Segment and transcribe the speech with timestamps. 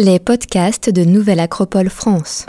[0.00, 2.46] Les podcasts de Nouvelle Acropole France.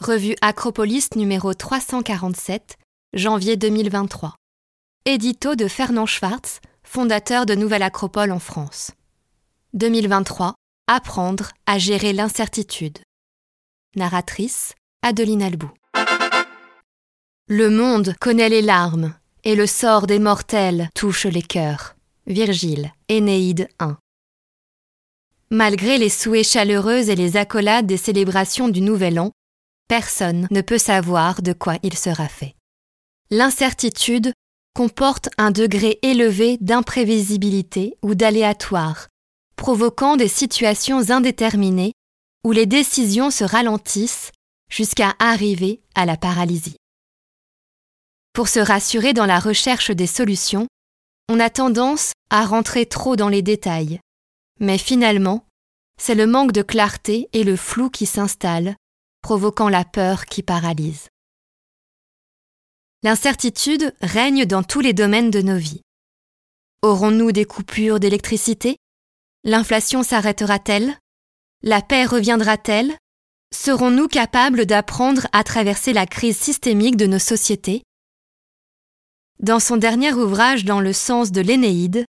[0.00, 2.78] Revue Acropolis numéro 347,
[3.12, 4.34] janvier 2023.
[5.04, 8.90] Édito de Fernand Schwartz, fondateur de Nouvelle Acropole en France.
[9.74, 10.54] 2023.
[10.88, 12.98] Apprendre à gérer l'incertitude.
[13.94, 15.70] Narratrice Adeline Albou.
[17.46, 19.14] Le monde connaît les larmes,
[19.44, 21.94] et le sort des mortels touche les cœurs.
[22.28, 23.96] Virgile, Énéide 1.
[25.50, 29.32] Malgré les souhaits chaleureux et les accolades des célébrations du Nouvel An,
[29.88, 32.54] personne ne peut savoir de quoi il sera fait.
[33.30, 34.34] L'incertitude
[34.74, 39.08] comporte un degré élevé d'imprévisibilité ou d'aléatoire,
[39.56, 41.94] provoquant des situations indéterminées
[42.44, 44.32] où les décisions se ralentissent
[44.70, 46.76] jusqu'à arriver à la paralysie.
[48.34, 50.68] Pour se rassurer dans la recherche des solutions,
[51.28, 54.00] on a tendance à rentrer trop dans les détails.
[54.60, 55.44] Mais finalement,
[56.00, 58.76] c'est le manque de clarté et le flou qui s'installent,
[59.22, 61.08] provoquant la peur qui paralyse.
[63.02, 65.82] L'incertitude règne dans tous les domaines de nos vies.
[66.82, 68.76] Aurons-nous des coupures d'électricité?
[69.44, 70.96] L'inflation s'arrêtera-t-elle?
[71.62, 72.96] La paix reviendra-t-elle?
[73.54, 77.82] Serons-nous capables d'apprendre à traverser la crise systémique de nos sociétés?
[79.40, 82.04] Dans son dernier ouvrage Dans le sens de l'Énéide,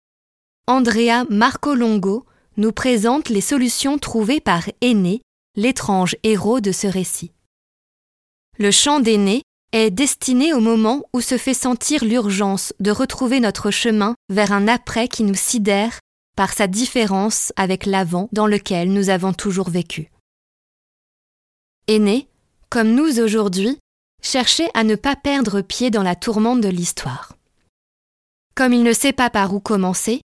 [0.67, 2.25] Andrea Marco Longo
[2.57, 5.21] nous présente les solutions trouvées par Aîné,
[5.55, 7.31] l'étrange héros de ce récit.
[8.57, 9.41] Le chant d'Aîné
[9.73, 14.67] est destiné au moment où se fait sentir l'urgence de retrouver notre chemin vers un
[14.67, 15.99] après qui nous sidère
[16.37, 20.11] par sa différence avec l'avant dans lequel nous avons toujours vécu.
[21.87, 22.27] Aîné,
[22.69, 23.77] comme nous aujourd'hui,
[24.25, 27.37] cherchait à ne pas perdre pied dans la tourmente de l'histoire.
[28.55, 30.21] Comme il ne sait pas par où commencer,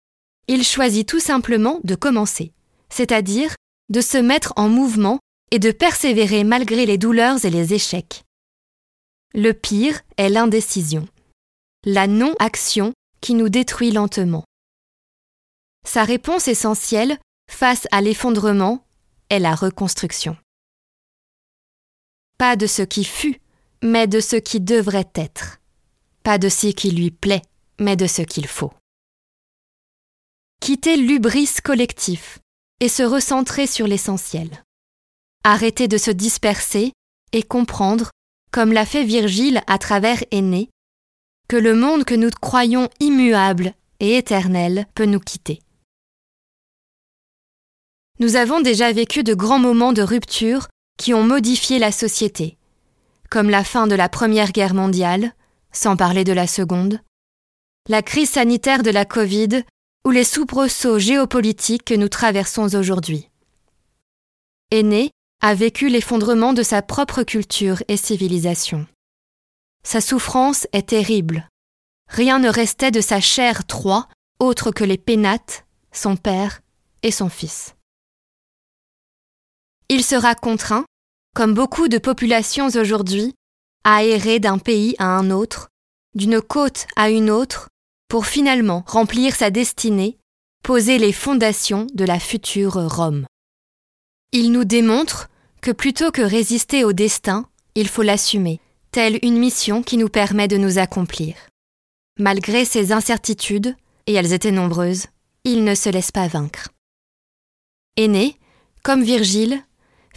[0.46, 2.52] il choisit tout simplement de commencer,
[2.90, 3.54] c'est-à-dire
[3.88, 5.18] de se mettre en mouvement
[5.50, 8.24] et de persévérer malgré les douleurs et les échecs.
[9.34, 11.06] Le pire est l'indécision,
[11.84, 14.44] la non-action qui nous détruit lentement.
[15.86, 17.18] Sa réponse essentielle
[17.50, 18.84] face à l'effondrement
[19.30, 20.36] est la reconstruction.
[22.38, 23.40] Pas de ce qui fut,
[23.82, 25.58] mais de ce qui devrait être.
[26.22, 27.42] Pas de ce qui lui plaît,
[27.78, 28.72] mais de ce qu'il faut.
[30.60, 32.38] Quitter l'ubris collectif
[32.80, 34.64] et se recentrer sur l'essentiel.
[35.44, 36.92] Arrêter de se disperser
[37.32, 38.10] et comprendre,
[38.50, 40.70] comme l'a fait Virgile à travers Aîné,
[41.48, 45.60] que le monde que nous croyons immuable et éternel peut nous quitter.
[48.20, 50.68] Nous avons déjà vécu de grands moments de rupture
[50.98, 52.57] qui ont modifié la société,
[53.30, 55.32] comme la fin de la Première Guerre mondiale,
[55.72, 57.00] sans parler de la Seconde,
[57.88, 59.64] la crise sanitaire de la Covid
[60.04, 63.28] ou les soubresauts géopolitiques que nous traversons aujourd'hui.
[64.70, 68.86] Aîné a vécu l'effondrement de sa propre culture et civilisation.
[69.82, 71.48] Sa souffrance est terrible.
[72.08, 76.60] Rien ne restait de sa chair trois autre que les pénates, son père
[77.02, 77.74] et son fils.
[79.88, 80.84] Il sera contraint,
[81.34, 83.34] comme beaucoup de populations aujourd'hui,
[83.84, 85.68] à errer d'un pays à un autre,
[86.14, 87.68] d'une côte à une autre,
[88.08, 90.18] pour finalement remplir sa destinée,
[90.62, 93.26] poser les fondations de la future Rome.
[94.32, 95.28] Il nous démontre
[95.60, 100.48] que plutôt que résister au destin, il faut l'assumer, telle une mission qui nous permet
[100.48, 101.34] de nous accomplir.
[102.18, 105.06] Malgré ses incertitudes, et elles étaient nombreuses,
[105.44, 106.68] il ne se laisse pas vaincre.
[107.96, 108.38] Aîné,
[108.82, 109.62] comme Virgile,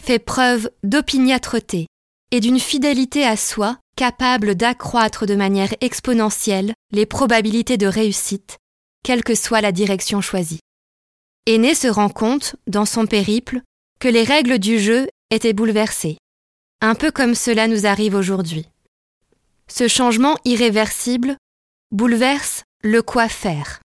[0.02, 1.86] fait preuve d'opiniâtreté
[2.32, 8.58] et d'une fidélité à soi capable d'accroître de manière exponentielle les probabilités de réussite,
[9.04, 10.58] quelle que soit la direction choisie.
[11.46, 13.60] Aîné se rend compte, dans son périple,
[14.00, 16.18] que les règles du jeu étaient bouleversées,
[16.80, 18.66] un peu comme cela nous arrive aujourd'hui.
[19.68, 21.36] Ce changement irréversible
[21.92, 23.80] bouleverse le quoi faire,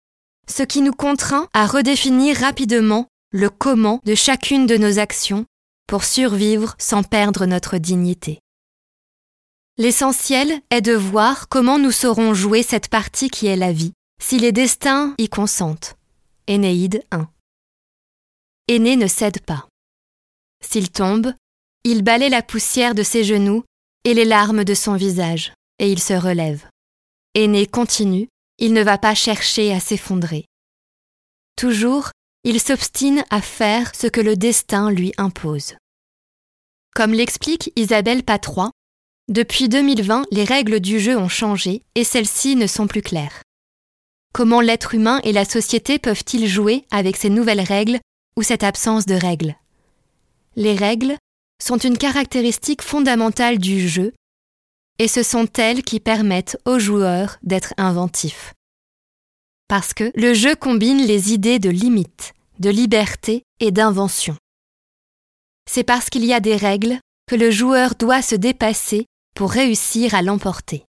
[0.47, 5.47] ce qui nous contraint à redéfinir rapidement le comment de chacune de nos actions
[5.87, 8.41] pour survivre sans perdre notre dignité.
[9.79, 13.93] L'essentiel est de voir comment nous saurons jouer cette partie qui est la vie,
[14.23, 15.97] si les destins y consentent.
[16.47, 17.29] Énéide 1.
[18.69, 19.67] Aîné ne cède pas.
[20.63, 21.33] S'il tombe,
[21.85, 23.65] il balaie la poussière de ses genoux
[24.05, 26.67] et les larmes de son visage, et il se relève.
[27.35, 30.45] Aîné continue, il ne va pas chercher à s'effondrer.
[31.57, 32.11] Toujours,
[32.45, 35.77] il s'obstine à faire ce que le destin lui impose.
[36.95, 38.71] Comme l'explique Isabelle Patrois,
[39.29, 43.43] depuis 2020, les règles du jeu ont changé et celles-ci ne sont plus claires.
[44.35, 48.01] Comment l'être humain et la société peuvent-ils jouer avec ces nouvelles règles
[48.37, 49.55] ou cette absence de règles?
[50.57, 51.17] Les règles
[51.63, 54.13] sont une caractéristique fondamentale du jeu
[54.99, 58.53] et ce sont elles qui permettent aux joueurs d'être inventifs.
[59.73, 64.37] Parce que le jeu combine les idées de limite, de liberté et d'invention.
[65.67, 70.15] C'est parce qu'il y a des règles que le joueur doit se dépasser pour réussir
[70.15, 70.85] à l'emporter.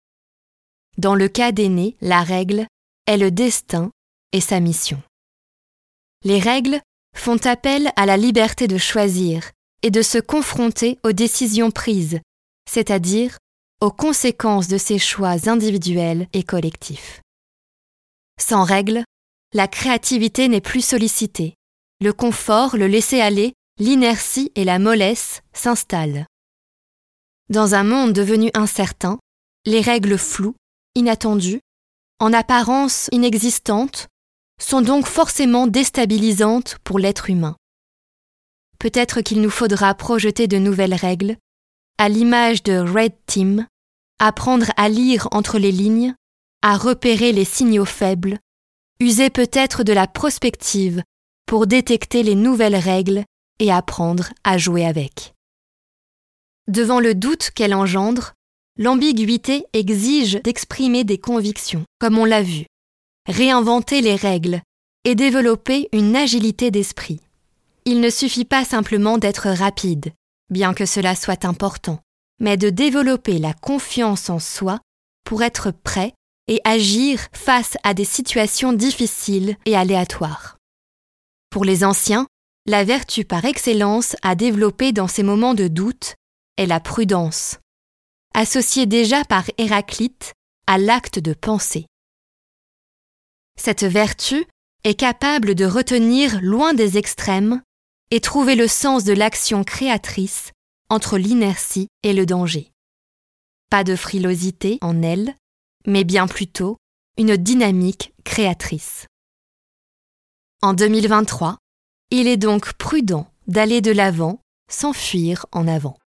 [0.97, 2.69] Dans le cas d'aîné, la règle
[3.09, 3.91] est le destin
[4.31, 5.03] et sa mission.
[6.23, 6.81] Les règles
[7.17, 9.51] font appel à la liberté de choisir
[9.83, 12.21] et de se confronter aux décisions prises,
[12.71, 13.39] c'est-à-dire
[13.81, 17.23] aux conséquences de ses choix individuels et collectifs.
[18.41, 19.05] Sans règles,
[19.53, 21.55] la créativité n'est plus sollicitée,
[22.01, 26.27] le confort, le laisser-aller, l'inertie et la mollesse s'installent.
[27.49, 29.19] Dans un monde devenu incertain,
[29.65, 30.55] les règles floues,
[30.95, 31.61] inattendues,
[32.21, 34.09] en apparence inexistantes,
[34.61, 37.57] sont donc forcément déstabilisantes pour l'être humain.
[38.79, 41.37] Peut-être qu'il nous faudra projeter de nouvelles règles,
[41.97, 43.67] à l'image de Red Team,
[44.19, 46.15] apprendre à lire entre les lignes,
[46.63, 48.39] à repérer les signaux faibles,
[49.01, 51.03] user peut-être de la prospective
[51.47, 53.25] pour détecter les nouvelles règles
[53.59, 55.35] et apprendre à jouer avec.
[56.67, 58.35] Devant le doute qu'elle engendre,
[58.77, 62.67] l'ambiguïté exige d'exprimer des convictions, comme on l'a vu,
[63.27, 64.61] réinventer les règles
[65.05, 67.21] et développer une agilité d'esprit.
[67.85, 70.13] Il ne suffit pas simplement d'être rapide,
[70.51, 72.01] bien que cela soit important,
[72.41, 74.79] mais de développer la confiance en soi
[75.25, 76.13] pour être prêt
[76.49, 80.57] et agir face à des situations difficiles et aléatoires.
[81.51, 82.27] Pour les anciens,
[82.67, 86.17] la vertu par excellence à développer dans ces moments de doute
[86.57, 87.59] est la prudence,
[88.35, 90.35] associée déjà par Héraclite
[90.67, 91.87] à l'acte de penser.
[93.59, 94.45] Cette vertu
[94.85, 97.63] est capable de retenir loin des extrêmes
[98.11, 100.53] et trouver le sens de l'action créatrice
[100.89, 102.71] entre l'inertie et le danger.
[103.71, 105.35] Pas de frilosité en elle,
[105.89, 106.77] mais bien plutôt
[107.17, 109.07] une dynamique créatrice.
[110.63, 111.57] En 2023,
[112.11, 114.39] il est donc prudent d'aller de l'avant
[114.71, 115.99] sans fuir en avant.